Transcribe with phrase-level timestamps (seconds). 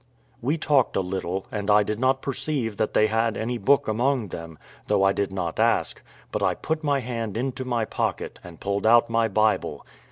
[0.41, 4.29] We talked a little, and I did not perceive that they had any book among
[4.29, 8.59] them, though I did not ask; but I put my hand into my pocket, and
[8.59, 9.85] pulled out my Bible.